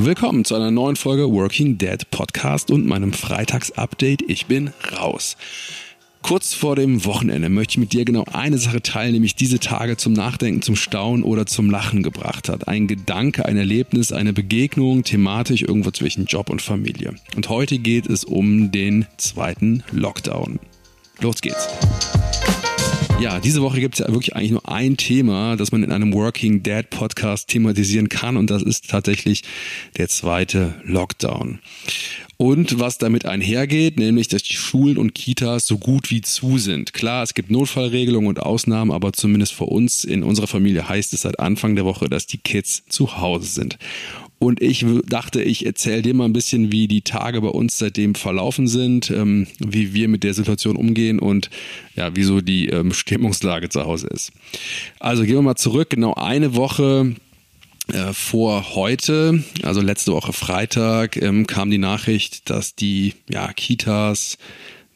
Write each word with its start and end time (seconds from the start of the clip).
Willkommen 0.00 0.44
zu 0.44 0.54
einer 0.54 0.70
neuen 0.70 0.94
Folge 0.94 1.32
Working 1.32 1.76
Dead 1.76 2.08
Podcast 2.12 2.70
und 2.70 2.86
meinem 2.86 3.12
Freitags-Update. 3.12 4.22
Ich 4.28 4.46
bin 4.46 4.70
raus. 4.96 5.36
Kurz 6.22 6.54
vor 6.54 6.76
dem 6.76 7.04
Wochenende 7.04 7.48
möchte 7.48 7.72
ich 7.72 7.78
mit 7.78 7.92
dir 7.92 8.04
genau 8.04 8.24
eine 8.32 8.58
Sache 8.58 8.80
teilen, 8.80 9.20
mich 9.20 9.34
diese 9.34 9.58
Tage 9.58 9.96
zum 9.96 10.12
Nachdenken, 10.12 10.62
zum 10.62 10.76
Staunen 10.76 11.24
oder 11.24 11.46
zum 11.46 11.68
Lachen 11.68 12.04
gebracht 12.04 12.48
hat. 12.48 12.68
Ein 12.68 12.86
Gedanke, 12.86 13.44
ein 13.44 13.56
Erlebnis, 13.56 14.12
eine 14.12 14.32
Begegnung, 14.32 15.02
thematisch 15.02 15.62
irgendwo 15.62 15.90
zwischen 15.90 16.26
Job 16.26 16.48
und 16.48 16.62
Familie. 16.62 17.16
Und 17.34 17.48
heute 17.48 17.78
geht 17.78 18.06
es 18.06 18.22
um 18.22 18.70
den 18.70 19.04
zweiten 19.16 19.82
Lockdown. 19.90 20.60
Los 21.20 21.40
geht's. 21.40 21.66
Ja, 23.20 23.40
diese 23.40 23.62
Woche 23.62 23.80
gibt 23.80 23.96
es 23.96 23.98
ja 23.98 24.06
wirklich 24.12 24.36
eigentlich 24.36 24.52
nur 24.52 24.68
ein 24.68 24.96
Thema, 24.96 25.56
das 25.56 25.72
man 25.72 25.82
in 25.82 25.90
einem 25.90 26.12
Working 26.12 26.62
Dad 26.62 26.88
Podcast 26.90 27.48
thematisieren 27.48 28.08
kann 28.08 28.36
und 28.36 28.48
das 28.48 28.62
ist 28.62 28.88
tatsächlich 28.88 29.42
der 29.96 30.08
zweite 30.08 30.76
Lockdown. 30.84 31.58
Und 32.36 32.78
was 32.78 32.98
damit 32.98 33.26
einhergeht, 33.26 33.98
nämlich, 33.98 34.28
dass 34.28 34.44
die 34.44 34.54
Schulen 34.54 34.96
und 34.96 35.16
Kitas 35.16 35.66
so 35.66 35.78
gut 35.78 36.12
wie 36.12 36.20
zu 36.20 36.58
sind. 36.58 36.92
Klar, 36.92 37.24
es 37.24 37.34
gibt 37.34 37.50
Notfallregelungen 37.50 38.28
und 38.28 38.38
Ausnahmen, 38.38 38.92
aber 38.92 39.12
zumindest 39.12 39.52
für 39.52 39.64
uns 39.64 40.04
in 40.04 40.22
unserer 40.22 40.46
Familie 40.46 40.88
heißt 40.88 41.12
es 41.12 41.22
seit 41.22 41.40
Anfang 41.40 41.74
der 41.74 41.84
Woche, 41.84 42.08
dass 42.08 42.28
die 42.28 42.38
Kids 42.38 42.84
zu 42.88 43.18
Hause 43.18 43.48
sind. 43.48 43.78
Und 44.38 44.62
ich 44.62 44.86
dachte, 45.06 45.42
ich 45.42 45.66
erzähle 45.66 46.02
dir 46.02 46.14
mal 46.14 46.24
ein 46.24 46.32
bisschen, 46.32 46.70
wie 46.70 46.86
die 46.86 47.02
Tage 47.02 47.40
bei 47.40 47.48
uns 47.48 47.78
seitdem 47.78 48.14
verlaufen 48.14 48.68
sind, 48.68 49.10
ähm, 49.10 49.48
wie 49.58 49.94
wir 49.94 50.08
mit 50.08 50.22
der 50.22 50.34
Situation 50.34 50.76
umgehen 50.76 51.18
und 51.18 51.50
ja, 51.96 52.14
wieso 52.14 52.40
die 52.40 52.68
ähm, 52.68 52.92
Stimmungslage 52.92 53.68
zu 53.68 53.84
Hause 53.84 54.06
ist. 54.08 54.30
Also 55.00 55.24
gehen 55.24 55.34
wir 55.34 55.42
mal 55.42 55.56
zurück, 55.56 55.90
genau 55.90 56.14
eine 56.14 56.54
Woche 56.54 57.16
äh, 57.92 58.12
vor 58.12 58.76
heute, 58.76 59.42
also 59.62 59.80
letzte 59.80 60.12
Woche 60.12 60.32
Freitag, 60.32 61.16
ähm, 61.16 61.46
kam 61.46 61.70
die 61.70 61.78
Nachricht, 61.78 62.48
dass 62.48 62.76
die 62.76 63.14
ja, 63.28 63.52
Kitas 63.52 64.38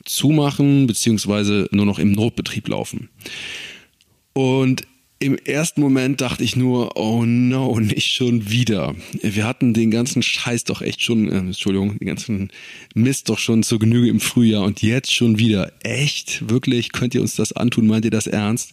zumachen, 0.04 0.86
beziehungsweise 0.86 1.68
nur 1.72 1.86
noch 1.86 1.98
im 1.98 2.12
Notbetrieb 2.12 2.68
laufen. 2.68 3.08
Und 4.34 4.86
im 5.22 5.38
ersten 5.38 5.80
Moment 5.80 6.20
dachte 6.20 6.42
ich 6.42 6.56
nur, 6.56 6.96
oh 6.96 7.24
no, 7.24 7.78
nicht 7.78 8.12
schon 8.12 8.50
wieder. 8.50 8.94
Wir 9.22 9.46
hatten 9.46 9.72
den 9.72 9.92
ganzen 9.92 10.20
Scheiß 10.20 10.64
doch 10.64 10.82
echt 10.82 11.00
schon, 11.00 11.30
äh, 11.30 11.38
Entschuldigung, 11.38 11.98
den 11.98 12.08
ganzen 12.08 12.50
Mist 12.94 13.28
doch 13.28 13.38
schon 13.38 13.62
zur 13.62 13.78
Genüge 13.78 14.08
im 14.08 14.20
Frühjahr 14.20 14.64
und 14.64 14.82
jetzt 14.82 15.14
schon 15.14 15.38
wieder. 15.38 15.72
Echt? 15.84 16.50
Wirklich? 16.50 16.90
Könnt 16.92 17.14
ihr 17.14 17.20
uns 17.20 17.36
das 17.36 17.52
antun? 17.52 17.86
Meint 17.86 18.04
ihr 18.04 18.10
das 18.10 18.26
ernst? 18.26 18.72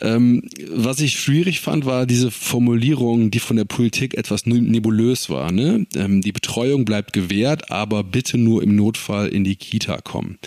Ähm, 0.00 0.42
was 0.70 1.00
ich 1.00 1.18
schwierig 1.18 1.60
fand, 1.60 1.86
war 1.86 2.06
diese 2.06 2.30
Formulierung, 2.30 3.30
die 3.30 3.38
von 3.38 3.56
der 3.56 3.64
Politik 3.64 4.14
etwas 4.14 4.46
nebulös 4.46 5.30
war. 5.30 5.52
Ne? 5.52 5.86
Ähm, 5.94 6.20
die 6.20 6.32
Betreuung 6.32 6.84
bleibt 6.84 7.12
gewährt, 7.12 7.70
aber 7.70 8.04
bitte 8.04 8.38
nur 8.38 8.62
im 8.62 8.76
Notfall 8.76 9.28
in 9.28 9.44
die 9.44 9.56
Kita 9.56 10.00
kommen. 10.00 10.38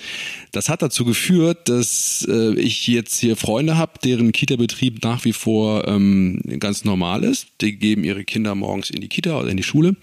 Das 0.52 0.70
hat 0.70 0.82
dazu 0.82 1.06
geführt, 1.06 1.70
dass 1.70 2.28
äh, 2.30 2.54
ich 2.60 2.88
jetzt 2.88 3.20
hier 3.20 3.36
Freunde 3.36 3.78
habe, 3.78 3.94
deren 4.04 4.32
Kita-Betrieb 4.32 5.04
nach 5.04 5.26
wie 5.26 5.34
vor 5.34 5.88
ähm, 5.88 6.42
ganz 6.60 6.86
normal 6.86 7.24
ist. 7.24 7.48
Die 7.62 7.78
geben 7.78 8.04
ihre 8.04 8.24
Kinder 8.24 8.56
morgens 8.56 8.90
in 8.90 9.02
die 9.02 9.08
Kita 9.08 9.40
oder 9.40 9.50
in 9.50 9.58
die 9.58 9.64
Schule. 9.64 9.96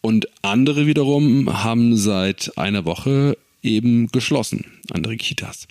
Und 0.00 0.28
andere 0.42 0.86
wiederum 0.86 1.62
haben 1.62 1.96
seit 1.96 2.58
einer 2.58 2.84
Woche 2.84 3.36
eben 3.62 4.08
geschlossen, 4.08 4.64
andere 4.90 5.16
Kitas. 5.16 5.68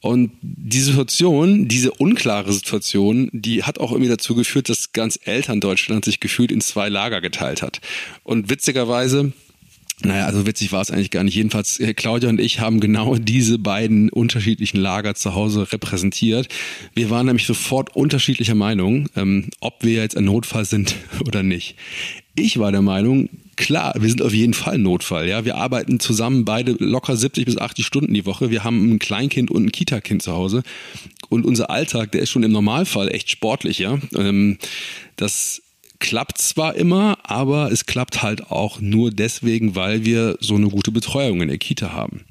Und 0.00 0.32
die 0.40 0.80
Situation, 0.80 1.68
diese 1.68 1.90
unklare 1.92 2.52
Situation, 2.52 3.28
die 3.32 3.64
hat 3.64 3.78
auch 3.78 3.92
irgendwie 3.92 4.10
dazu 4.10 4.34
geführt, 4.34 4.68
dass 4.68 4.92
ganz 4.92 5.18
Elterndeutschland 5.22 6.04
sich 6.04 6.20
gefühlt 6.20 6.50
in 6.50 6.62
zwei 6.62 6.88
Lager 6.88 7.20
geteilt 7.20 7.60
hat. 7.60 7.80
Und 8.24 8.48
witzigerweise, 8.48 9.32
naja, 10.02 10.24
also 10.24 10.46
witzig 10.46 10.72
war 10.72 10.80
es 10.80 10.90
eigentlich 10.90 11.10
gar 11.10 11.24
nicht. 11.24 11.34
Jedenfalls, 11.34 11.78
äh, 11.80 11.92
Claudia 11.92 12.30
und 12.30 12.40
ich 12.40 12.60
haben 12.60 12.80
genau 12.80 13.16
diese 13.16 13.58
beiden 13.58 14.08
unterschiedlichen 14.08 14.78
Lager 14.78 15.14
zu 15.14 15.34
Hause 15.34 15.70
repräsentiert. 15.70 16.48
Wir 16.94 17.10
waren 17.10 17.26
nämlich 17.26 17.46
sofort 17.46 17.94
unterschiedlicher 17.94 18.54
Meinung, 18.54 19.08
ähm, 19.16 19.50
ob 19.60 19.84
wir 19.84 20.00
jetzt 20.00 20.16
ein 20.16 20.24
Notfall 20.24 20.64
sind 20.64 20.94
oder 21.26 21.42
nicht. 21.42 21.76
Ich 22.34 22.58
war 22.58 22.72
der 22.72 22.82
Meinung, 22.82 23.28
klar, 23.60 23.92
wir 23.98 24.08
sind 24.08 24.22
auf 24.22 24.32
jeden 24.32 24.54
Fall 24.54 24.78
Notfall. 24.78 25.28
Ja, 25.28 25.44
wir 25.44 25.56
arbeiten 25.56 26.00
zusammen 26.00 26.46
beide 26.46 26.72
locker 26.78 27.14
70 27.14 27.44
bis 27.44 27.58
80 27.58 27.84
Stunden 27.84 28.14
die 28.14 28.24
Woche. 28.24 28.50
Wir 28.50 28.64
haben 28.64 28.90
ein 28.90 28.98
Kleinkind 28.98 29.50
und 29.50 29.66
ein 29.66 29.72
Kita-Kind 29.72 30.22
zu 30.22 30.32
Hause. 30.32 30.62
Und 31.28 31.44
unser 31.44 31.68
Alltag, 31.68 32.10
der 32.12 32.22
ist 32.22 32.30
schon 32.30 32.42
im 32.42 32.52
Normalfall 32.52 33.14
echt 33.14 33.28
sportlich. 33.28 33.78
Ja, 33.78 33.98
ähm, 34.16 34.56
das 35.16 35.62
klappt 35.98 36.38
zwar 36.38 36.74
immer, 36.74 37.18
aber 37.22 37.70
es 37.70 37.84
klappt 37.84 38.22
halt 38.22 38.50
auch 38.50 38.80
nur 38.80 39.10
deswegen, 39.10 39.74
weil 39.76 40.06
wir 40.06 40.38
so 40.40 40.54
eine 40.54 40.68
gute 40.68 40.90
Betreuung 40.90 41.42
in 41.42 41.48
der 41.48 41.58
Kita 41.58 41.92
haben. 41.92 42.24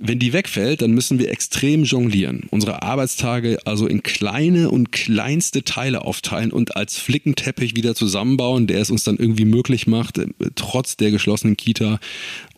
Wenn 0.00 0.20
die 0.20 0.32
wegfällt, 0.32 0.80
dann 0.80 0.92
müssen 0.92 1.18
wir 1.18 1.28
extrem 1.30 1.82
jonglieren, 1.82 2.44
unsere 2.50 2.82
Arbeitstage 2.82 3.58
also 3.64 3.88
in 3.88 4.04
kleine 4.04 4.70
und 4.70 4.92
kleinste 4.92 5.64
Teile 5.64 6.02
aufteilen 6.02 6.52
und 6.52 6.76
als 6.76 6.98
Flickenteppich 6.98 7.74
wieder 7.74 7.96
zusammenbauen, 7.96 8.68
der 8.68 8.80
es 8.80 8.90
uns 8.90 9.02
dann 9.02 9.16
irgendwie 9.16 9.44
möglich 9.44 9.88
macht, 9.88 10.20
trotz 10.54 10.96
der 10.96 11.10
geschlossenen 11.10 11.56
Kita 11.56 11.98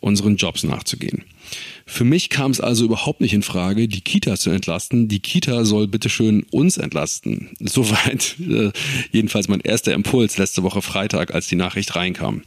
unseren 0.01 0.35
Jobs 0.35 0.63
nachzugehen. 0.63 1.23
Für 1.87 2.03
mich 2.03 2.29
kam 2.29 2.51
es 2.51 2.61
also 2.61 2.85
überhaupt 2.85 3.21
nicht 3.21 3.33
in 3.33 3.43
Frage, 3.43 3.87
die 3.87 4.01
Kita 4.01 4.37
zu 4.37 4.51
entlasten. 4.51 5.07
Die 5.07 5.19
Kita 5.19 5.65
soll 5.65 5.87
bitteschön 5.87 6.45
uns 6.51 6.77
entlasten. 6.77 7.49
Soweit 7.59 8.35
äh, 8.39 8.71
jedenfalls 9.11 9.47
mein 9.47 9.61
erster 9.61 9.93
Impuls 9.93 10.37
letzte 10.37 10.63
Woche 10.63 10.81
Freitag, 10.81 11.33
als 11.33 11.47
die 11.47 11.55
Nachricht 11.55 11.95
reinkam. 11.95 12.43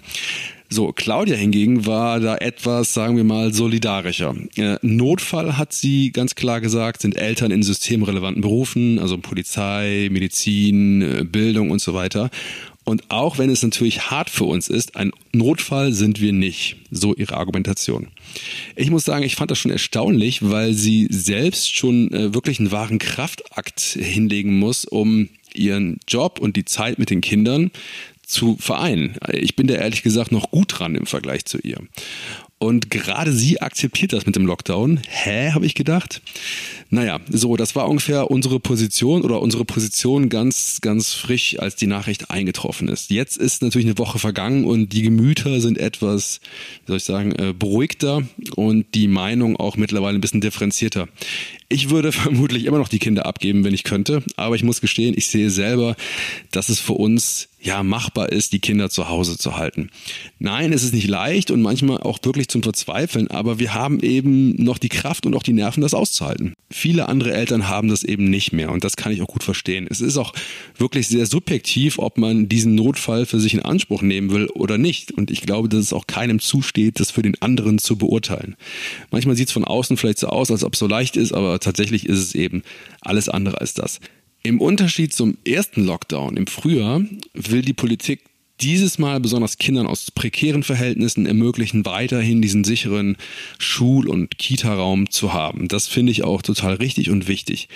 So, 0.70 0.92
Claudia 0.92 1.36
hingegen 1.36 1.86
war 1.86 2.20
da 2.20 2.36
etwas, 2.36 2.94
sagen 2.94 3.16
wir 3.16 3.24
mal, 3.24 3.52
solidarischer. 3.52 4.34
Äh, 4.56 4.76
Notfall 4.82 5.56
hat 5.56 5.72
sie 5.72 6.10
ganz 6.10 6.34
klar 6.34 6.60
gesagt, 6.60 7.02
sind 7.02 7.16
Eltern 7.16 7.50
in 7.50 7.62
systemrelevanten 7.62 8.42
Berufen, 8.42 8.98
also 8.98 9.18
Polizei, 9.18 10.08
Medizin, 10.10 11.02
äh, 11.02 11.24
Bildung 11.24 11.70
und 11.70 11.80
so 11.80 11.94
weiter. 11.94 12.30
Und 12.84 13.10
auch 13.10 13.38
wenn 13.38 13.50
es 13.50 13.62
natürlich 13.62 14.10
hart 14.10 14.28
für 14.28 14.44
uns 14.44 14.68
ist, 14.68 14.96
ein 14.96 15.12
Notfall 15.32 15.92
sind 15.92 16.20
wir 16.20 16.32
nicht. 16.32 16.76
So 16.90 17.14
ihre 17.14 17.36
Argumentation. 17.36 18.08
Ich 18.76 18.90
muss 18.90 19.04
sagen, 19.04 19.24
ich 19.24 19.36
fand 19.36 19.50
das 19.50 19.58
schon 19.58 19.70
erstaunlich, 19.70 20.50
weil 20.50 20.74
sie 20.74 21.08
selbst 21.10 21.74
schon 21.74 22.12
äh, 22.12 22.34
wirklich 22.34 22.58
einen 22.58 22.72
wahren 22.72 22.98
Kraftakt 22.98 23.80
hinlegen 23.80 24.58
muss, 24.58 24.84
um 24.84 25.28
ihren 25.54 25.98
Job 26.08 26.40
und 26.40 26.56
die 26.56 26.64
Zeit 26.64 26.98
mit 26.98 27.10
den 27.10 27.20
Kindern 27.20 27.70
zu 28.26 28.56
vereinen. 28.58 29.16
Ich 29.32 29.56
bin 29.56 29.66
da 29.66 29.74
ehrlich 29.74 30.02
gesagt 30.02 30.32
noch 30.32 30.50
gut 30.50 30.78
dran 30.78 30.94
im 30.94 31.06
Vergleich 31.06 31.44
zu 31.44 31.58
ihr. 31.58 31.78
Und 32.58 32.90
gerade 32.90 33.32
sie 33.32 33.60
akzeptiert 33.60 34.14
das 34.14 34.24
mit 34.24 34.36
dem 34.36 34.46
Lockdown. 34.46 35.00
Hä, 35.06 35.50
habe 35.50 35.66
ich 35.66 35.74
gedacht. 35.74 36.22
Naja, 36.88 37.20
so, 37.28 37.56
das 37.56 37.76
war 37.76 37.88
ungefähr 37.88 38.30
unsere 38.30 38.58
Position 38.58 39.22
oder 39.22 39.42
unsere 39.42 39.66
Position 39.66 40.30
ganz, 40.30 40.78
ganz 40.80 41.12
frisch, 41.12 41.58
als 41.58 41.76
die 41.76 41.86
Nachricht 41.86 42.30
eingetroffen 42.30 42.88
ist. 42.88 43.10
Jetzt 43.10 43.36
ist 43.36 43.60
natürlich 43.60 43.86
eine 43.86 43.98
Woche 43.98 44.18
vergangen 44.18 44.64
und 44.64 44.94
die 44.94 45.02
Gemüter 45.02 45.60
sind 45.60 45.76
etwas, 45.76 46.40
wie 46.86 46.92
soll 46.92 46.96
ich 46.96 47.04
sagen, 47.04 47.32
äh, 47.32 47.52
beruhigter 47.52 48.22
und 48.54 48.86
die 48.94 49.08
Meinung 49.08 49.56
auch 49.56 49.76
mittlerweile 49.76 50.16
ein 50.16 50.22
bisschen 50.22 50.40
differenzierter. 50.40 51.08
Ich 51.74 51.90
würde 51.90 52.12
vermutlich 52.12 52.66
immer 52.66 52.78
noch 52.78 52.88
die 52.88 53.00
Kinder 53.00 53.26
abgeben, 53.26 53.64
wenn 53.64 53.74
ich 53.74 53.82
könnte, 53.82 54.22
aber 54.36 54.54
ich 54.54 54.62
muss 54.62 54.80
gestehen, 54.80 55.12
ich 55.16 55.26
sehe 55.26 55.50
selber, 55.50 55.96
dass 56.52 56.68
es 56.68 56.78
für 56.78 56.92
uns 56.92 57.48
ja 57.64 57.82
machbar 57.82 58.30
ist, 58.30 58.52
die 58.52 58.58
Kinder 58.58 58.90
zu 58.90 59.08
Hause 59.08 59.38
zu 59.38 59.56
halten. 59.56 59.90
Nein, 60.38 60.72
es 60.72 60.84
ist 60.84 60.92
nicht 60.92 61.08
leicht 61.08 61.50
und 61.50 61.62
manchmal 61.62 61.98
auch 61.98 62.18
wirklich 62.22 62.48
zum 62.48 62.62
Verzweifeln, 62.62 63.28
aber 63.28 63.58
wir 63.58 63.72
haben 63.72 64.00
eben 64.00 64.50
noch 64.62 64.76
die 64.78 64.90
Kraft 64.90 65.24
und 65.24 65.34
auch 65.34 65.42
die 65.42 65.54
Nerven, 65.54 65.80
das 65.80 65.94
auszuhalten. 65.94 66.52
Viele 66.70 67.08
andere 67.08 67.32
Eltern 67.32 67.68
haben 67.68 67.88
das 67.88 68.04
eben 68.04 68.28
nicht 68.28 68.52
mehr 68.52 68.70
und 68.70 68.84
das 68.84 68.96
kann 68.96 69.12
ich 69.12 69.22
auch 69.22 69.28
gut 69.28 69.44
verstehen. 69.44 69.86
Es 69.88 70.02
ist 70.02 70.18
auch 70.18 70.34
wirklich 70.76 71.08
sehr 71.08 71.24
subjektiv, 71.24 71.98
ob 71.98 72.18
man 72.18 72.48
diesen 72.48 72.74
Notfall 72.74 73.24
für 73.24 73.40
sich 73.40 73.54
in 73.54 73.62
Anspruch 73.62 74.02
nehmen 74.02 74.30
will 74.30 74.46
oder 74.48 74.76
nicht. 74.76 75.12
Und 75.12 75.30
ich 75.30 75.40
glaube, 75.40 75.68
dass 75.68 75.80
es 75.80 75.92
auch 75.92 76.06
keinem 76.06 76.40
zusteht, 76.40 77.00
das 77.00 77.10
für 77.10 77.22
den 77.22 77.40
anderen 77.40 77.78
zu 77.78 77.96
beurteilen. 77.96 78.56
Manchmal 79.10 79.36
sieht 79.36 79.48
es 79.48 79.52
von 79.52 79.64
außen 79.64 79.96
vielleicht 79.96 80.18
so 80.18 80.26
aus, 80.26 80.50
als 80.50 80.64
ob 80.64 80.74
es 80.74 80.78
so 80.78 80.86
leicht 80.86 81.16
ist, 81.16 81.32
aber 81.32 81.60
tatsächlich 81.64 82.06
ist 82.06 82.18
es 82.18 82.34
eben 82.34 82.62
alles 83.00 83.28
andere 83.28 83.60
als 83.60 83.74
das. 83.74 84.00
Im 84.42 84.60
Unterschied 84.60 85.12
zum 85.12 85.38
ersten 85.46 85.84
Lockdown 85.84 86.36
im 86.36 86.46
Frühjahr 86.46 87.00
will 87.32 87.62
die 87.62 87.72
Politik 87.72 88.20
dieses 88.60 88.98
Mal 88.98 89.20
besonders 89.20 89.58
Kindern 89.58 89.86
aus 89.86 90.10
prekären 90.10 90.62
Verhältnissen 90.62 91.26
ermöglichen, 91.26 91.84
weiterhin 91.84 92.40
diesen 92.40 92.64
sicheren 92.64 93.16
Schul- 93.58 94.08
und 94.08 94.38
Kita-Raum 94.38 95.10
zu 95.10 95.32
haben. 95.32 95.68
Das 95.68 95.88
finde 95.88 96.12
ich 96.12 96.24
auch 96.24 96.42
total 96.42 96.74
richtig 96.74 97.10
und 97.10 97.26
wichtig. 97.26 97.68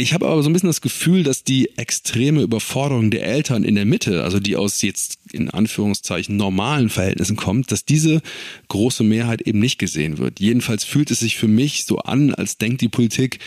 Ich 0.00 0.14
habe 0.14 0.26
aber 0.26 0.42
so 0.42 0.48
ein 0.48 0.54
bisschen 0.54 0.70
das 0.70 0.80
Gefühl, 0.80 1.24
dass 1.24 1.44
die 1.44 1.76
extreme 1.76 2.40
Überforderung 2.40 3.10
der 3.10 3.22
Eltern 3.22 3.64
in 3.64 3.74
der 3.74 3.84
Mitte, 3.84 4.24
also 4.24 4.40
die 4.40 4.56
aus 4.56 4.80
jetzt 4.80 5.18
in 5.30 5.50
Anführungszeichen 5.50 6.38
normalen 6.38 6.88
Verhältnissen 6.88 7.36
kommt, 7.36 7.70
dass 7.70 7.84
diese 7.84 8.22
große 8.68 9.04
Mehrheit 9.04 9.42
eben 9.42 9.58
nicht 9.58 9.78
gesehen 9.78 10.16
wird. 10.16 10.40
Jedenfalls 10.40 10.84
fühlt 10.84 11.10
es 11.10 11.20
sich 11.20 11.36
für 11.36 11.48
mich 11.48 11.84
so 11.84 11.98
an, 11.98 12.34
als 12.34 12.56
denkt 12.56 12.80
die 12.80 12.88
Politik, 12.88 13.40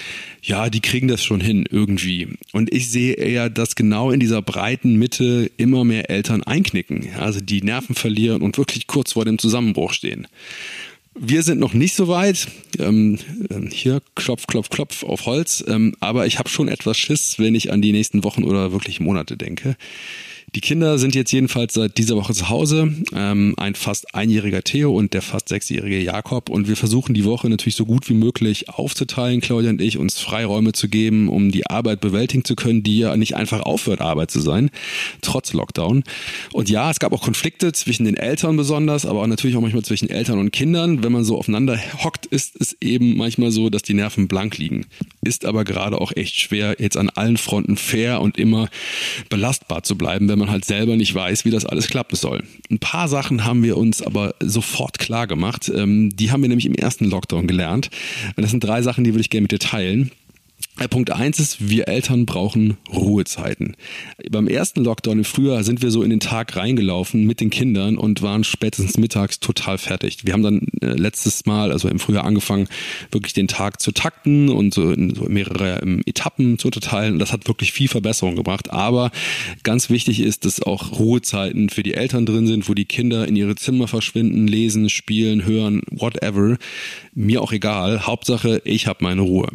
ja, 0.44 0.69
die 0.69 0.81
kriegen 0.81 1.07
das 1.07 1.23
schon 1.23 1.41
hin 1.41 1.65
irgendwie. 1.71 2.38
Und 2.51 2.71
ich 2.71 2.91
sehe 2.91 3.15
eher, 3.15 3.50
dass 3.50 3.73
genau 3.73 4.11
in 4.11 4.19
dieser 4.19 4.44
breiten 4.44 4.94
Mitte 4.94 5.50
immer 5.57 5.83
mehr 5.83 6.11
Eltern 6.11 6.44
einknicken, 6.44 7.15
also 7.17 7.41
die 7.41 7.63
Nerven 7.63 7.95
verlieren 7.95 8.44
und 8.44 8.59
wirklich 8.59 8.85
kurz 8.85 9.13
vor 9.13 9.25
dem 9.25 9.39
Zusammenbruch 9.39 9.91
stehen. 9.91 10.27
Wir 11.15 11.44
sind 11.44 11.60
noch 11.60 11.74
nicht 11.74 11.95
so 11.95 12.07
weit. 12.07 12.48
Ähm, 12.80 13.19
ähm, 13.50 13.69
hier 13.71 14.01
klopf, 14.15 14.48
klopf, 14.48 14.69
klopf 14.69 15.04
auf 15.04 15.25
Holz. 15.25 15.63
Ähm, 15.68 15.95
aber 16.00 16.25
ich 16.25 16.39
habe 16.39 16.50
schon 16.50 16.68
etwas 16.68 16.98
Schiss, 16.98 17.38
wenn 17.38 17.56
ich 17.56 17.71
an 17.71 17.81
die 17.81 17.92
nächsten 17.92 18.24
Wochen 18.24 18.44
oder 18.44 18.71
wirklich 18.71 19.00
Monate 19.00 19.38
denke. 19.38 19.75
Die 20.55 20.61
Kinder 20.61 20.97
sind 20.99 21.15
jetzt 21.15 21.31
jedenfalls 21.31 21.73
seit 21.73 21.97
dieser 21.97 22.15
Woche 22.15 22.33
zu 22.33 22.49
Hause. 22.49 22.93
Ähm, 23.15 23.55
ein 23.57 23.75
fast 23.75 24.13
einjähriger 24.13 24.63
Theo 24.63 24.95
und 24.95 25.13
der 25.13 25.21
fast 25.21 25.49
sechsjährige 25.49 25.99
Jakob. 25.99 26.49
Und 26.49 26.67
wir 26.67 26.75
versuchen 26.75 27.13
die 27.13 27.25
Woche 27.25 27.49
natürlich 27.49 27.75
so 27.75 27.85
gut 27.85 28.09
wie 28.09 28.13
möglich 28.13 28.69
aufzuteilen, 28.69 29.41
Claudia 29.41 29.71
und 29.71 29.81
ich, 29.81 29.97
uns 29.97 30.19
Freiräume 30.19 30.73
zu 30.73 30.89
geben, 30.89 31.29
um 31.29 31.51
die 31.51 31.67
Arbeit 31.67 32.01
bewältigen 32.01 32.45
zu 32.45 32.55
können, 32.55 32.83
die 32.83 32.99
ja 32.99 33.15
nicht 33.17 33.35
einfach 33.35 33.61
aufhört, 33.61 34.01
Arbeit 34.01 34.29
zu 34.31 34.41
sein, 34.41 34.69
trotz 35.21 35.53
Lockdown. 35.53 36.03
Und 36.51 36.69
ja, 36.69 36.91
es 36.91 36.99
gab 36.99 37.13
auch 37.13 37.21
Konflikte 37.21 37.71
zwischen 37.71 38.05
den 38.05 38.15
Eltern 38.15 38.55
besonders, 38.55 39.05
aber 39.05 39.21
auch 39.21 39.27
natürlich 39.27 39.55
auch 39.55 39.61
manchmal 39.61 39.83
zwischen 39.83 40.09
Eltern 40.09 40.39
und 40.39 40.51
Kindern. 40.51 41.03
Wenn 41.03 41.11
man 41.11 41.23
so 41.23 41.37
aufeinander 41.37 41.79
hockt, 42.03 42.25
ist 42.27 42.59
es 42.59 42.77
eben 42.81 43.17
manchmal 43.17 43.51
so, 43.51 43.69
dass 43.69 43.81
die 43.81 43.93
Nerven 43.93 44.27
blank 44.27 44.57
liegen. 44.57 44.85
Ist 45.23 45.45
aber 45.45 45.63
gerade 45.63 45.99
auch 45.99 46.11
echt 46.15 46.39
schwer, 46.39 46.75
jetzt 46.79 46.97
an 46.97 47.09
allen 47.09 47.37
Fronten 47.37 47.77
fair 47.77 48.21
und 48.21 48.37
immer 48.37 48.69
belastbar 49.29 49.83
zu 49.83 49.97
bleiben, 49.97 50.27
wenn 50.33 50.39
man 50.39 50.50
halt 50.50 50.65
selber 50.65 50.95
nicht 50.95 51.13
weiß, 51.13 51.45
wie 51.45 51.51
das 51.51 51.63
alles 51.63 51.88
klappen 51.88 52.15
soll. 52.15 52.44
Ein 52.71 52.80
paar 52.80 53.07
Sachen 53.07 53.45
haben 53.45 53.62
wir 53.62 53.77
uns 53.77 54.01
aber 54.01 54.33
sofort 54.41 54.97
klar 54.97 55.27
gemacht. 55.27 55.71
Ähm, 55.74 56.09
die 56.15 56.31
haben 56.31 56.41
wir 56.41 56.50
nämlich 56.50 56.65
im 56.65 56.74
ersten 56.74 57.06
Lockdown 57.06 57.45
gelernt. 57.45 57.91
Und 58.35 58.41
das 58.41 58.50
sind 58.50 58.63
drei 58.63 58.81
Sachen, 58.81 59.03
die 59.03 59.12
würde 59.13 59.21
ich 59.21 59.30
gerne 59.30 59.44
mit 59.44 59.51
dir 59.51 59.59
teilen. 59.59 60.12
Äh, 60.79 60.87
Punkt 60.87 61.11
eins 61.11 61.39
ist, 61.39 61.69
wir 61.69 61.87
Eltern 61.87 62.25
brauchen 62.25 62.77
Ruhezeiten. 62.91 63.75
Beim 64.31 64.47
ersten 64.47 64.83
Lockdown 64.83 65.19
im 65.19 65.23
Frühjahr 65.23 65.63
sind 65.63 65.83
wir 65.83 65.91
so 65.91 66.01
in 66.01 66.09
den 66.09 66.19
Tag 66.19 66.55
reingelaufen 66.55 67.25
mit 67.25 67.41
den 67.41 67.51
Kindern 67.51 67.95
und 67.95 68.23
waren 68.23 68.43
spätestens 68.43 68.97
mittags 68.97 69.39
total 69.39 69.77
fertig. 69.77 70.25
Wir 70.25 70.33
haben 70.33 70.41
dann 70.41 70.67
äh, 70.81 70.93
letztes 70.93 71.45
Mal, 71.45 71.71
also 71.71 71.89
im 71.89 71.99
Frühjahr 71.99 72.23
angefangen, 72.23 72.67
wirklich 73.11 73.33
den 73.33 73.47
Tag 73.47 73.81
zu 73.81 73.91
takten 73.91 74.49
und 74.49 74.73
so 74.73 74.91
in 74.91 75.13
so 75.13 75.25
mehrere 75.25 75.79
ähm, 75.83 76.01
Etappen 76.07 76.57
zu 76.57 76.69
unterteilen. 76.69 77.19
Das 77.19 77.33
hat 77.33 77.47
wirklich 77.47 77.71
viel 77.71 77.87
Verbesserung 77.87 78.35
gebracht. 78.35 78.71
Aber 78.71 79.11
ganz 79.61 79.91
wichtig 79.91 80.21
ist, 80.21 80.43
dass 80.45 80.63
auch 80.63 80.97
Ruhezeiten 80.97 81.69
für 81.69 81.83
die 81.83 81.93
Eltern 81.93 82.25
drin 82.25 82.47
sind, 82.47 82.67
wo 82.67 82.73
die 82.73 82.85
Kinder 82.85 83.27
in 83.27 83.35
ihre 83.35 83.55
Zimmer 83.55 83.87
verschwinden, 83.87 84.47
lesen, 84.47 84.89
spielen, 84.89 85.45
hören, 85.45 85.83
whatever. 85.91 86.57
Mir 87.13 87.43
auch 87.43 87.51
egal. 87.51 88.07
Hauptsache, 88.07 88.61
ich 88.65 88.87
habe 88.87 89.03
meine 89.03 89.21
Ruhe. 89.21 89.49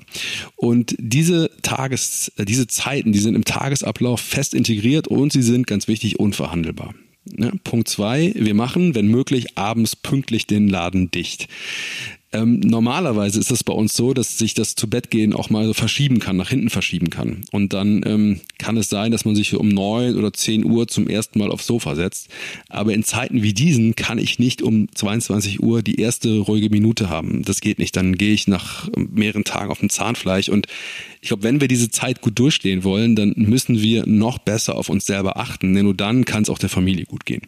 Und 0.55 0.95
diese 1.09 1.51
Tages, 1.63 2.33
äh, 2.37 2.45
diese 2.45 2.67
Zeiten, 2.67 3.13
die 3.13 3.19
sind 3.19 3.35
im 3.35 3.45
Tagesablauf 3.45 4.21
fest 4.21 4.55
integriert 4.55 5.09
und 5.09 5.33
sie 5.33 5.43
sind 5.43 5.67
ganz 5.67 5.89
wichtig 5.89 6.19
unverhandelbar. 6.19 6.95
Ja, 7.37 7.53
Punkt 7.65 7.89
zwei, 7.89 8.33
wir 8.37 8.55
machen, 8.55 8.95
wenn 8.95 9.09
möglich, 9.09 9.59
abends 9.59 9.97
pünktlich 9.97 10.47
den 10.47 10.69
Laden 10.69 11.11
dicht. 11.11 11.49
Ähm, 12.31 12.61
normalerweise 12.61 13.41
ist 13.41 13.51
es 13.51 13.65
bei 13.65 13.73
uns 13.73 13.97
so, 13.97 14.13
dass 14.13 14.37
sich 14.37 14.53
das 14.53 14.75
zu 14.75 14.89
Bett 14.89 15.11
gehen 15.11 15.33
auch 15.33 15.49
mal 15.49 15.67
so 15.67 15.73
verschieben 15.73 16.19
kann, 16.19 16.37
nach 16.37 16.51
hinten 16.51 16.69
verschieben 16.69 17.09
kann. 17.09 17.43
Und 17.53 17.73
dann 17.73 18.03
ähm, 18.05 18.41
kann 18.59 18.77
es 18.77 18.91
sein, 18.91 19.13
dass 19.13 19.25
man 19.25 19.35
sich 19.35 19.55
um 19.55 19.69
neun 19.69 20.17
oder 20.17 20.33
zehn 20.33 20.65
Uhr 20.65 20.89
zum 20.89 21.09
ersten 21.09 21.39
Mal 21.39 21.51
aufs 21.51 21.67
Sofa 21.67 21.95
setzt. 21.95 22.29
Aber 22.69 22.93
in 22.93 23.03
Zeiten 23.03 23.43
wie 23.43 23.55
diesen 23.55 23.97
kann 23.97 24.19
ich 24.19 24.39
nicht 24.39 24.61
um 24.61 24.89
22 24.95 25.63
Uhr 25.63 25.83
die 25.83 26.01
erste 26.01 26.39
ruhige 26.39 26.69
Minute 26.69 27.09
haben. 27.09 27.43
Das 27.45 27.63
geht 27.63 27.79
nicht. 27.79 27.97
Dann 27.97 28.17
gehe 28.17 28.35
ich 28.35 28.47
nach 28.47 28.91
mehreren 28.97 29.45
Tagen 29.45 29.71
auf 29.71 29.79
dem 29.79 29.89
Zahnfleisch. 29.89 30.51
Und 30.51 30.67
ich 31.21 31.29
glaube, 31.29 31.43
wenn 31.43 31.61
wir 31.61 31.69
diese 31.69 31.91
Zeit 31.91 32.21
gut 32.21 32.39
durchstehen 32.39 32.85
wollen, 32.85 33.17
dann 33.17 33.35
müssen 33.37 33.81
wir 33.81 34.07
noch 34.07 34.39
besser 34.39 34.77
auf 34.77 34.89
uns 34.89 35.07
selber 35.07 35.37
achten. 35.37 35.75
Denn 35.75 35.85
nur 35.85 35.95
dann 35.95 36.25
kann 36.25 36.43
es 36.43 36.51
auch 36.51 36.59
der 36.59 36.69
Familie 36.69 37.07
gut 37.07 37.25
gehen. 37.27 37.43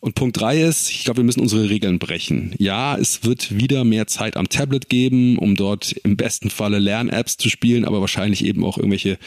Und 0.00 0.14
Punkt 0.14 0.40
drei 0.40 0.62
ist, 0.62 0.90
ich 0.90 1.04
glaube, 1.04 1.18
wir 1.18 1.24
müssen 1.24 1.40
unsere 1.40 1.68
Regeln 1.70 1.98
brechen. 1.98 2.54
Ja, 2.58 2.96
es 2.96 3.24
wird 3.24 3.58
wieder 3.58 3.82
mehr 3.82 4.06
Zeit 4.06 4.36
am 4.36 4.48
Tablet 4.48 4.88
geben, 4.88 5.38
um 5.38 5.56
dort 5.56 5.92
im 6.04 6.16
besten 6.16 6.50
Falle 6.50 6.78
Lern-Apps 6.78 7.36
zu 7.36 7.50
spielen, 7.50 7.84
aber 7.84 8.00
wahrscheinlich 8.00 8.44
eben 8.44 8.64
auch 8.64 8.78
irgendwelche 8.78 9.18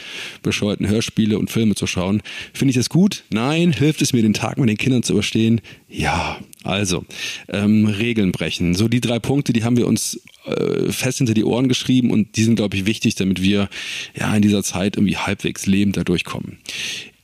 bescheuerten 0.42 0.88
Hörspiele 0.88 1.38
und 1.38 1.50
Filme 1.50 1.74
zu 1.74 1.86
schauen. 1.86 2.22
Finde 2.54 2.70
ich 2.70 2.76
das 2.76 2.88
gut? 2.88 3.24
Nein. 3.30 3.72
Hilft 3.72 4.00
es 4.00 4.14
mir, 4.14 4.22
den 4.22 4.32
Tag 4.32 4.56
mit 4.58 4.68
den 4.68 4.78
Kindern 4.78 5.02
zu 5.02 5.12
überstehen? 5.12 5.60
Ja. 5.88 6.38
Also, 6.64 7.04
ähm, 7.48 7.86
Regeln 7.86 8.32
brechen. 8.32 8.74
So 8.74 8.88
die 8.88 9.00
drei 9.00 9.18
Punkte, 9.18 9.52
die 9.52 9.64
haben 9.64 9.76
wir 9.76 9.86
uns 9.86 10.20
äh, 10.44 10.90
fest 10.92 11.18
hinter 11.18 11.34
die 11.34 11.44
Ohren 11.44 11.68
geschrieben 11.68 12.10
und 12.10 12.36
die 12.36 12.44
sind, 12.44 12.56
glaube 12.56 12.76
ich, 12.76 12.86
wichtig, 12.86 13.14
damit 13.14 13.42
wir 13.42 13.68
ja 14.14 14.34
in 14.34 14.42
dieser 14.42 14.62
Zeit 14.62 14.96
irgendwie 14.96 15.16
halbwegs 15.16 15.66
lebend 15.66 15.96
da 15.96 16.04
durchkommen. 16.04 16.58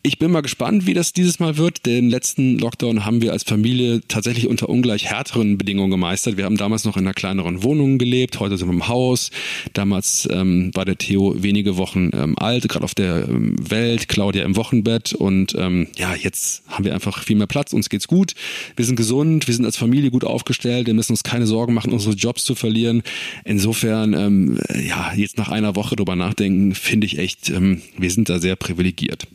Ich 0.01 0.21
bin 0.21 0.31
mal 0.31 0.43
gespannt, 0.43 0.87
wie 0.87 0.95
das 0.95 1.13
dieses 1.13 1.41
Mal 1.41 1.57
wird. 1.57 1.85
Den 1.85 2.09
letzten 2.09 2.57
Lockdown 2.57 3.05
haben 3.05 3.21
wir 3.21 3.33
als 3.33 3.43
Familie 3.43 4.01
tatsächlich 4.07 4.47
unter 4.47 4.69
ungleich 4.69 5.07
härteren 5.07 5.59
Bedingungen 5.59 5.91
gemeistert. 5.91 6.37
Wir 6.37 6.45
haben 6.45 6.57
damals 6.57 6.85
noch 6.85 6.97
in 6.97 7.05
einer 7.05 7.15
kleineren 7.15 7.65
Wohnung 7.65 7.99
gelebt, 7.99 8.39
heute 8.39 8.57
sind 8.57 8.69
wir 8.69 8.75
im 8.75 8.87
Haus. 8.87 9.33
Damals 9.73 10.29
ähm, 10.31 10.71
war 10.73 10.85
der 10.85 10.99
Theo 10.99 11.43
wenige 11.43 11.77
Wochen 11.79 12.11
ähm, 12.15 12.39
alt, 12.39 12.69
gerade 12.69 12.85
auf 12.85 12.95
der 12.95 13.29
ähm, 13.29 13.57
Welt, 13.59 14.09
Claudia 14.09 14.45
im 14.45 14.55
Wochenbett 14.55 15.15
und 15.15 15.57
ähm, 15.59 15.89
ja, 15.97 16.15
jetzt 16.15 16.63
haben 16.69 16.85
wir 16.85 16.95
einfach 16.95 17.25
viel 17.25 17.37
mehr 17.37 17.49
Platz, 17.49 17.73
uns 17.73 17.89
geht's 17.89 18.07
gut. 18.07 18.35
Wir 18.77 18.85
sind 18.85 18.95
gesund, 18.95 19.49
wir 19.49 19.55
sind 19.55 19.65
als 19.65 19.77
Familie 19.77 20.13
gut 20.13 20.23
aufgestellt, 20.23 20.87
wir 20.87 20.95
müssen 20.95 21.13
uns 21.13 21.25
keine 21.25 21.47
Sorgen 21.49 21.75
machen, 21.75 21.93
unsere 21.93 22.15
Jobs 22.15 22.45
zu 22.45 22.55
verlieren. 22.55 23.03
Insofern, 23.45 24.15
ähm, 24.15 24.61
ja, 24.89 25.13
jetzt 25.15 25.39
nach 25.39 25.49
einer 25.49 25.75
Woche 25.75 25.97
drüber 25.97 26.15
nachdenken, 26.15 26.77
finde 26.77 27.09
ich 27.09 27.19
echt, 27.19 27.51
ähm, 27.51 27.83
wir 27.99 28.13
sind 28.13 28.29
da 28.29 28.39
sehr 28.39 28.55
privilegiert. 28.55 29.27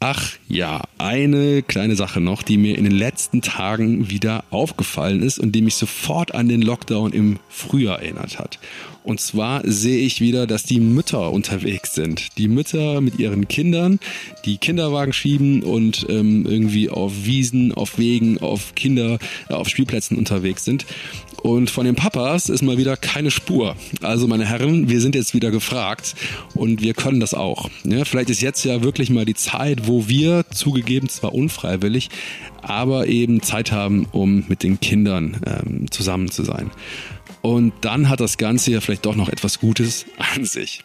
Ach 0.00 0.32
ja, 0.48 0.82
eine 0.98 1.62
kleine 1.62 1.96
Sache 1.96 2.20
noch, 2.20 2.42
die 2.42 2.58
mir 2.58 2.76
in 2.76 2.84
den 2.84 2.92
letzten 2.94 3.42
Tagen 3.42 4.10
wieder 4.10 4.44
aufgefallen 4.50 5.22
ist 5.22 5.38
und 5.38 5.52
die 5.52 5.62
mich 5.62 5.76
sofort 5.76 6.34
an 6.34 6.48
den 6.48 6.62
Lockdown 6.62 7.12
im 7.12 7.38
Frühjahr 7.48 8.02
erinnert 8.02 8.38
hat. 8.38 8.58
Und 9.04 9.20
zwar 9.20 9.60
sehe 9.64 9.98
ich 9.98 10.22
wieder, 10.22 10.46
dass 10.46 10.62
die 10.62 10.80
Mütter 10.80 11.30
unterwegs 11.30 11.94
sind. 11.94 12.38
Die 12.38 12.48
Mütter 12.48 13.02
mit 13.02 13.18
ihren 13.18 13.46
Kindern, 13.48 14.00
die 14.46 14.56
Kinderwagen 14.56 15.12
schieben 15.12 15.62
und 15.62 16.06
ähm, 16.08 16.46
irgendwie 16.48 16.88
auf 16.88 17.12
Wiesen, 17.24 17.74
auf 17.74 17.98
Wegen, 17.98 18.38
auf 18.38 18.74
Kinder, 18.74 19.18
äh, 19.50 19.52
auf 19.52 19.68
Spielplätzen 19.68 20.16
unterwegs 20.16 20.64
sind. 20.64 20.86
Und 21.44 21.68
von 21.68 21.84
den 21.84 21.94
Papas 21.94 22.48
ist 22.48 22.62
mal 22.62 22.78
wieder 22.78 22.96
keine 22.96 23.30
Spur. 23.30 23.76
Also 24.00 24.26
meine 24.26 24.46
Herren, 24.46 24.88
wir 24.88 25.02
sind 25.02 25.14
jetzt 25.14 25.34
wieder 25.34 25.50
gefragt 25.50 26.14
und 26.54 26.80
wir 26.80 26.94
können 26.94 27.20
das 27.20 27.34
auch. 27.34 27.68
Ja, 27.84 28.06
vielleicht 28.06 28.30
ist 28.30 28.40
jetzt 28.40 28.64
ja 28.64 28.82
wirklich 28.82 29.10
mal 29.10 29.26
die 29.26 29.34
Zeit, 29.34 29.86
wo 29.86 29.93
wir 30.08 30.44
zugegeben 30.50 31.08
zwar 31.08 31.34
unfreiwillig, 31.34 32.10
aber 32.62 33.06
eben 33.06 33.42
Zeit 33.42 33.72
haben, 33.72 34.06
um 34.12 34.44
mit 34.48 34.62
den 34.62 34.80
Kindern 34.80 35.40
ähm, 35.46 35.90
zusammen 35.90 36.30
zu 36.30 36.44
sein. 36.44 36.70
Und 37.42 37.72
dann 37.82 38.08
hat 38.08 38.20
das 38.20 38.38
Ganze 38.38 38.70
ja 38.70 38.80
vielleicht 38.80 39.06
doch 39.06 39.16
noch 39.16 39.28
etwas 39.28 39.60
Gutes 39.60 40.06
an 40.34 40.44
sich. 40.44 40.82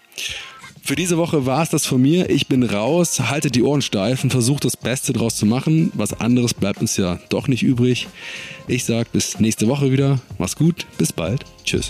Für 0.82 0.96
diese 0.96 1.18
Woche 1.18 1.46
war 1.46 1.62
es 1.62 1.70
das 1.70 1.86
von 1.86 2.02
mir. 2.02 2.30
Ich 2.30 2.48
bin 2.48 2.64
raus, 2.64 3.20
halte 3.20 3.52
die 3.52 3.62
Ohren 3.62 3.82
steif 3.82 4.24
und 4.24 4.32
versuche 4.32 4.62
das 4.62 4.76
Beste 4.76 5.14
draus 5.14 5.36
zu 5.36 5.46
machen. 5.46 5.92
Was 5.94 6.20
anderes 6.20 6.54
bleibt 6.54 6.82
uns 6.82 6.98
ja 6.98 7.20
doch 7.30 7.48
nicht 7.48 7.64
übrig. 7.64 8.08
Ich 8.68 8.86
sage 8.86 9.08
bis 9.12 9.40
nächste 9.40 9.68
Woche 9.68 9.92
wieder. 9.92 10.20
Mach's 10.38 10.56
gut, 10.56 10.88
bis 10.98 11.14
bald. 11.14 11.46
Tschüss. 11.64 11.90